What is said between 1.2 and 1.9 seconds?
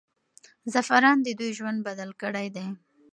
د دوی ژوند